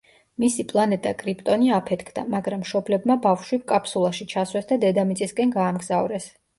მისი 0.43 0.63
პლანეტა 0.69 1.11
კრიპტონი 1.19 1.69
აფეთქდა, 1.81 2.25
მაგრამ 2.37 2.65
მშობლებმა 2.65 3.21
ბავშვი 3.29 3.63
კაფსულაში 3.75 4.31
ჩასვეს 4.35 4.73
და 4.75 4.83
დედამიწისკენ 4.89 5.59
გაამგზავრეს. 5.63 6.33